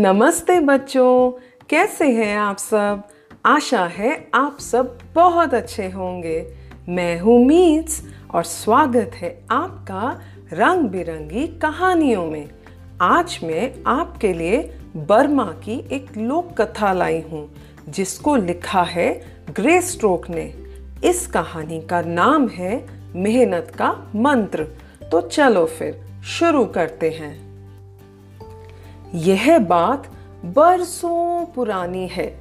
[0.00, 1.30] नमस्ते बच्चों,
[1.70, 3.02] कैसे हैं आप सब?
[3.46, 6.54] आशा है आप सब बहुत अच्छे होंगे।
[6.88, 8.02] मैं हूँ मीट्स
[8.34, 10.20] और स्वागत है आपका
[10.52, 12.50] रंग बिरंगी कहानियों में।
[13.00, 14.62] आज मैं आपके लिए
[14.96, 17.54] बर्मा की एक लोक कथा लाई हूँ,
[17.88, 20.54] जिसको लिखा है ग्रे स्ट्रोक ने।
[21.04, 24.64] इस कहानी का नाम है मेहनत का मंत्र।
[25.12, 27.47] तो चलो फिर शुरू करते हैं।
[29.14, 30.06] यह बात
[30.44, 32.38] बरसों पुरानी है।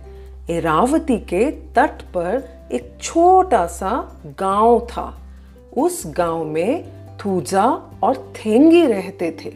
[0.50, 5.22] इरावती के तट पर एक छोटा सा गाँव था।
[5.78, 6.86] उस गाँव में
[7.18, 7.66] थूजा
[8.04, 9.50] और थेंगी रहते थे।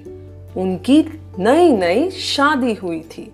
[0.61, 3.33] उनकी नई नई शादी हुई थी।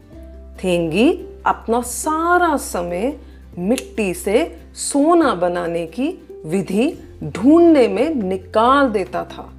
[0.64, 3.18] थेंगी अपना सारा समय
[3.58, 9.54] मिट्टी से सोना बनाने की विधि ढूँढने में निकाल देता था।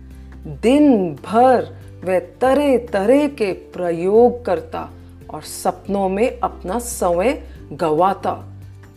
[0.47, 4.91] दिन भर वह तरह तरह के प्रयोग करता
[5.31, 8.33] और सपनों में अपना समय गवाता।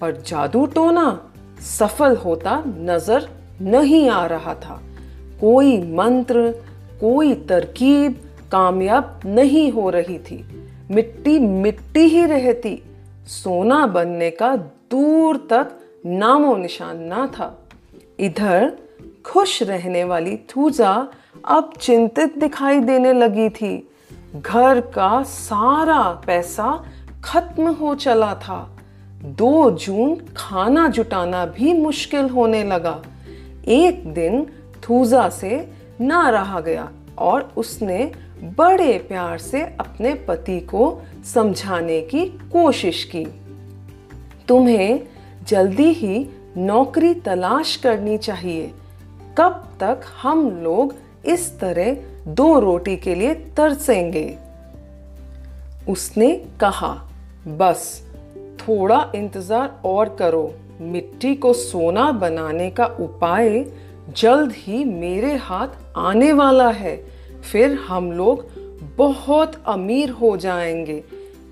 [0.02, 3.29] पर जादू टोना सफल होता नज़र
[3.61, 4.81] नहीं आ रहा था।
[5.41, 6.52] कोई मंत्र,
[7.02, 10.45] कोई तरकीब कामयाब नहीं हो रही थी।
[10.91, 12.83] मिट्टी मिट्टी ही रहती।
[13.27, 14.55] सोना बनने का
[14.91, 15.72] दूर तक
[16.05, 17.67] नामो निशान ना था।
[18.19, 18.77] इधर
[19.25, 21.07] खुश रहने वाली थूजा
[21.45, 23.89] अब चिंतित दिखाई देने लगी थी।
[24.36, 26.86] घर का सारा पैसा
[27.23, 28.78] खत्म हो चला था।
[29.23, 33.02] दो जून खाना जुटाना भी मुश्किल होने लगा।
[33.67, 34.47] एक दिन
[34.84, 38.12] थूजा से ना रहा गया और उसने
[38.58, 41.02] बड़े प्यार से अपने पति को
[41.34, 43.25] समझाने की कोशिश की।
[44.47, 45.00] तुम्हें
[45.47, 48.72] जल्दी ही नौकरी तलाश करनी चाहिए।
[49.38, 54.38] कब तक हम लोग इस तरह दो रोटी के लिए तरसेंगे।
[55.89, 57.09] उसने कहा,
[57.47, 58.08] बस,
[58.59, 63.66] थोड़ा इंतज़ार और करो। मिट्टी को सोना बनाने का उपाय
[64.18, 67.06] जल्द ही मेरे हाथ आने वाला है।
[67.51, 68.45] फिर हम लोग
[68.97, 71.03] बहुत अमीर हो जाएँगे।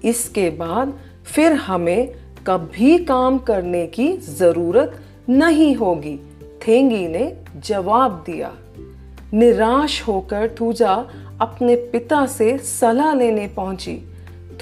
[0.04, 2.14] इसके बाद फिर हमें
[2.48, 5.00] कभी काम करने की ज़रूरत
[5.30, 6.20] नहीं होगी।
[6.68, 8.54] थेंगी ने जवाब दिया।
[9.34, 10.94] निराश होकर थूजा
[11.42, 13.98] अपने पिता से सलाह लेने पहुँची।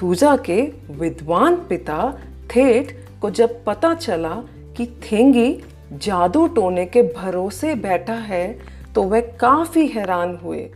[0.02, 2.12] थूजा के विद्वान पिता
[2.56, 2.92] थेट
[3.22, 4.34] को जब पता चला
[4.78, 5.64] कि थेंगी
[5.94, 8.60] जादू टोने के भरोसे बैठा है
[8.96, 10.70] तो वह काफ़ी हैरान हुए।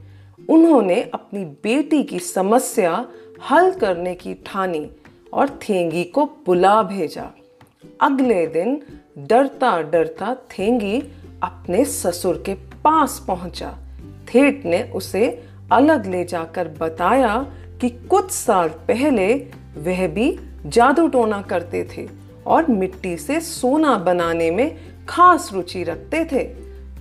[0.49, 3.05] उन्होंने अपनी बेटी की समस्या
[3.51, 4.89] हल करने की ठानी
[5.33, 7.29] और थेंगी को बुला भेजा।
[8.01, 8.81] अगले दिन
[9.17, 10.99] डरता डरता थेंगी
[11.43, 13.77] अपने ससुर के पास पहुँचा।
[14.33, 17.47] थेट ने उसे अलग ले जाकर बताया
[17.81, 19.33] कि कुछ साल पहले
[19.77, 22.07] वह भी जादू टोना करते थे
[22.47, 24.77] और मिट्टी से सोना बनाने में
[25.09, 26.43] खास रुचि रखते थे।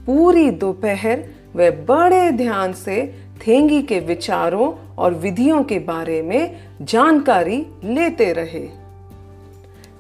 [0.07, 1.25] पूरी दोपहर
[1.57, 3.15] वे बड़े ध्यान से
[3.47, 8.69] थेंगी के विचारों और विधियों के बारे में जानकारी लेते रहे।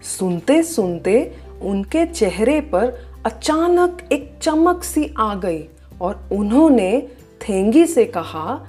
[0.02, 5.64] सुनते सुनते उनके चेहरे पर अचानक एक चमक सी आ गई
[6.00, 7.08] और उन्होंने
[7.42, 8.66] थेंगी से कहा,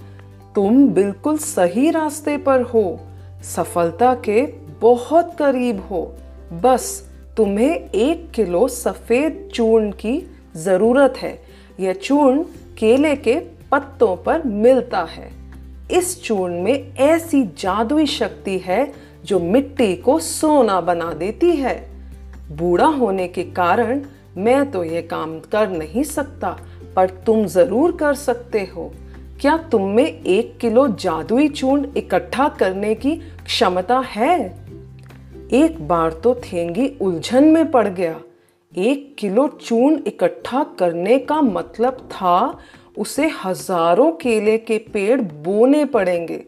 [0.56, 3.00] तुम बिल्कुल सही रास्ते पर हो।
[3.44, 4.41] सफलता के
[4.81, 6.16] बहुत करीब हो।
[6.53, 11.41] बस तुम्हें एक किलो सफ़ेद चूर्ण की ज़रूरत है।
[11.79, 12.44] यह चूर्ण
[12.78, 13.35] केले के
[13.72, 15.31] पत्तों पर मिलता है।
[15.91, 18.94] इस चूर्ण में ऐसी जादुई शक्ति है
[19.25, 21.90] जो मिट्टी को सोना बना देती है।
[22.51, 24.01] बूढ़ा होने के कारण
[24.38, 26.58] मैं तो ये काम कर नहीं सकता,
[26.96, 28.92] पर तुम ज़रूर कर सकते हो।
[29.42, 33.16] क्या तुम में एक किलो जादुई चूर्ण इकट्ठा करने की
[33.46, 34.58] क्षमता है?
[35.52, 38.20] एक बार तो थेंगी उलझन में पड़ गया।
[38.78, 42.59] एक किलो चूर्ण इकट्ठा करने का मतलब था,
[42.97, 46.44] उसे हज़ारों केले के पेड़ बोने पड़ेंगे।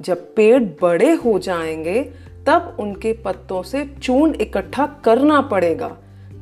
[0.00, 2.02] जब पेड़ बड़े हो जाएँगे,
[2.46, 5.96] तब उनके पत्तों से चूर्ण इकट्ठा करना पड़ेगा।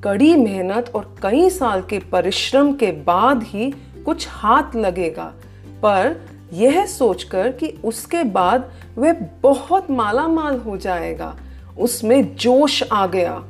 [0.05, 5.35] कड़ी मेहनत और कई साल के परिश्रम के बाद ही कुछ हाथ लगेगा।
[5.83, 6.21] पर
[6.53, 9.13] यह सोचकर कि उसके बाद वह
[9.43, 11.37] बहुत माला माल हो जाएगा।
[11.79, 13.45] उसमें जोश आ गया।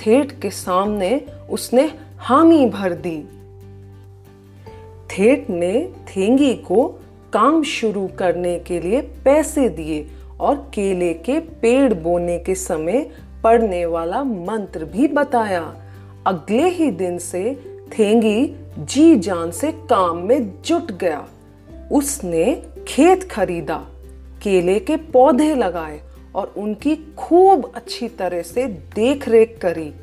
[0.00, 3.22] थेट के सामने उसने हामी भर दी।
[5.10, 6.84] थेट ने थेंगी को
[7.32, 10.06] काम शुरू करने के लिए पैसे दिए
[10.40, 13.10] और केले के पेड़ बोने के समय
[13.44, 15.74] पढ़ने वाला मंत्र भी बताया।
[16.26, 17.54] अगले ही दिन से
[17.98, 21.28] थेंगी जी जान से काम में जुट गया।
[21.92, 23.86] उसने खेत खरीदा,
[24.42, 26.00] केले के पौधे लगाए
[26.34, 29.94] और उनकी खूब अच्छी तरह से देख रेख करी।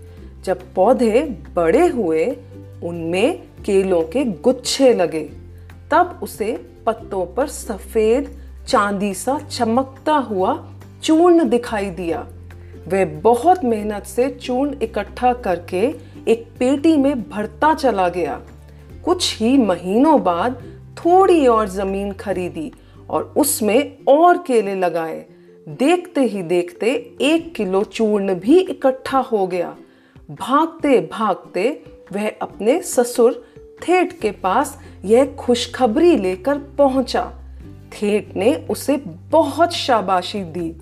[0.44, 2.38] जब पौधे बड़े हुए,
[2.84, 5.30] उनमें केलों के गुच्छे लगे।
[5.92, 10.70] तब उसे पत्तों पर सफ़ेद चांदी सा चमकता हुआ
[11.04, 12.28] चूर्ण दिखाई दिया।
[12.88, 15.82] वह बहुत मेहनत से चूर्ण इकट्ठा करके
[16.32, 18.42] एक पेटी में भरता चला गया।
[19.06, 20.64] कुछ ही महीनों बाद
[20.98, 22.72] थोड़ी और ज़मीन खरीदी
[23.10, 25.26] और उसमें और केले लगाए।
[25.70, 26.92] देखते ही देखते
[27.22, 29.76] एक किलो चूर्ण भी इकट्ठा हो गया।
[30.32, 31.84] भागते भागते
[32.14, 33.46] वह अपने ससुर
[33.82, 37.32] थेट के पास यह खुशखबरी लेकर पहुँचा।
[37.94, 38.98] थेट ने उसे
[39.32, 40.76] बहुत शाबाशी दी।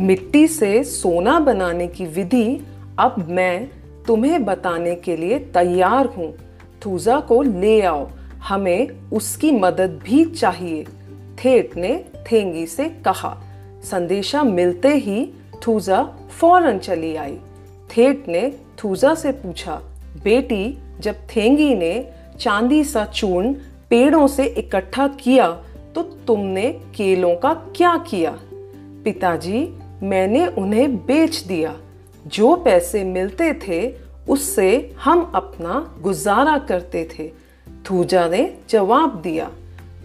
[0.00, 2.60] मिट्टी से सोना बनाने की विधि
[2.98, 3.68] अब मैं
[4.06, 6.32] तुम्हें बताने के लिए तैयार हूँ।
[6.82, 8.08] थूजा को ले आओ।
[8.38, 10.84] हमें उसकी मदद भी चाहिए,
[11.38, 11.96] थेट ने
[12.30, 13.36] थेंगी से कहा।
[13.82, 15.28] संदेशा मिलते ही
[15.66, 17.38] थूजा फ़ौरन चली आई।
[17.90, 19.80] थेट ने थूजा से पूछा,
[20.24, 22.08] बेटी, जब थेंगी ने
[22.40, 23.54] चांदी सा चूर्ण
[23.90, 25.50] पेड़ों से इकट्ठा किया
[25.94, 28.38] तो तुमने केलों का क्या किया?
[29.04, 29.66] पिताजी
[30.08, 31.76] मैंने उन्हें बेच दिया।
[32.26, 33.94] जो पैसे मिलते थे,
[34.28, 37.30] उससे हम अपना गुजारा करते थे।
[37.90, 39.50] थूजा ने जवाब दिया,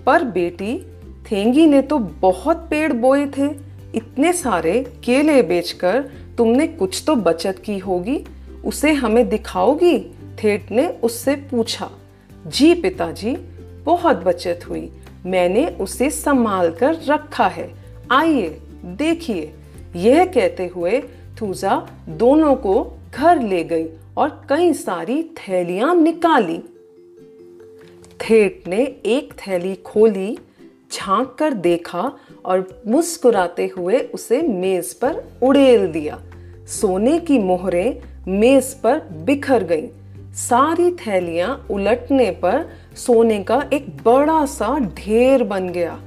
[0.06, 0.86] पर बेटी,
[1.32, 7.60] थेंगी ने तो बहुत पेड़ बोए थे। इतने सारे केले बेचकर तुमने कुछ तो बचत
[7.66, 8.26] की होगी।
[8.66, 10.00] उसे हमें दिखाओगी?
[10.44, 11.92] थेट ने उससे पूछा।
[12.48, 13.38] जी पिताजी,
[13.86, 14.92] बहुत बचत हुई।
[15.26, 17.72] मैंने उसे संभाल कर रखा है।
[18.12, 19.54] आइए, देखिए।
[19.96, 21.04] यह कहते हुए
[21.42, 23.86] थूजा दोनों को घर ले गई
[24.18, 26.60] और कई सारी थैलियाँ निकाली।
[28.22, 30.38] थेट ने एक थैली खोली,
[30.92, 32.12] झाँक कर देखा
[32.46, 36.22] और मुस्कुराते हुए उसे मेज पर उड़ेल दिया।
[36.68, 39.88] सोने की मोहरें मेज पर बिखर गईं।
[40.34, 46.00] सारी थैलियाँ उलटने पर सोने का एक बड़ा सा ढेर बन गया।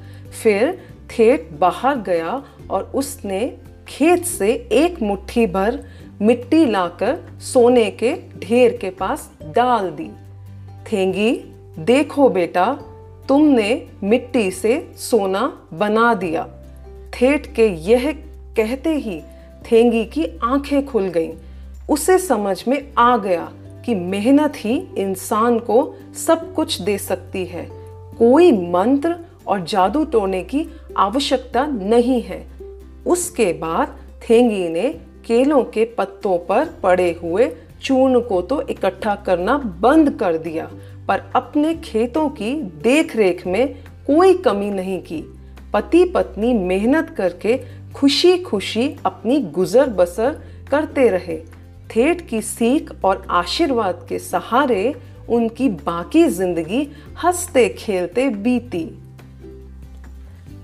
[0.42, 0.78] फिर
[1.10, 3.56] थेट बाहर गया और उसने
[3.94, 5.85] खेत से एक मुट्ठी भर
[6.23, 10.11] मिट्टी लाकर सोने के ढेर के पास डाल दी।
[10.93, 11.44] थेंगी,
[11.79, 12.79] देखो बेटा,
[13.29, 16.49] तुमने मिट्टी से सोना बना दिया।
[17.11, 18.12] थेट के यह
[18.56, 19.20] कहते ही
[19.73, 21.32] थेंगी की आँखें खुल गईं।
[21.88, 23.52] उसे समझ में आ गया
[23.85, 25.94] कि मेहनत ही इंसान को
[26.26, 27.69] सब कुछ दे सकती है।
[28.19, 32.55] कोई मंत्र और जादू टोने की आवश्यकता नहीं है।
[33.06, 33.96] उसके बाद
[34.28, 34.88] थेंगी ने
[35.26, 37.46] केलों के पत्तों पर पड़े हुए
[37.82, 40.70] चूर्ण को तो इकट्ठा करना बंद कर दिया,
[41.08, 43.74] पर अपने खेतों की देखरेख में
[44.06, 45.22] कोई कमी नहीं की।
[45.72, 47.56] पति पत्नी मेहनत करके
[47.94, 50.40] खुशी खुशी अपनी गुजर बसर
[50.70, 51.38] करते रहे।
[51.90, 54.94] थेट की सीख और आशीर्वाद के सहारे
[55.28, 56.88] उनकी बाकी ज़िंदगी
[57.24, 58.84] हँसते खेलते बीती।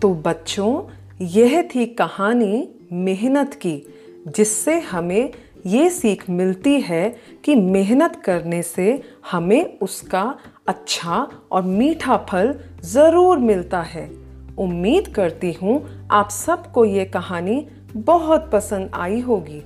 [0.03, 0.73] तो बच्चों
[1.21, 3.83] यह थी कहानी मेहनत की,
[4.29, 5.33] जिससे हमें
[5.67, 7.09] ये सीख मिलती है
[7.45, 10.23] कि मेहनत करने से हमें उसका
[10.69, 11.17] अच्छा
[11.53, 14.09] और मीठा फल ज़रूर मिलता है।
[14.59, 19.63] उम्मीद करती हूँ आप सबको ये कहानी बहुत पसंद आई होगी।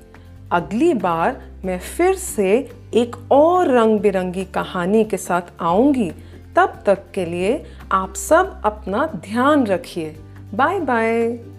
[0.53, 2.51] अगली बार मैं फिर से
[2.95, 6.11] एक और रंग बिरंगी कहानी के साथ आऊँगी।
[6.57, 10.17] तब तक के लिए आप सब अपना ध्यान रखिए।
[10.55, 11.54] Bye bye.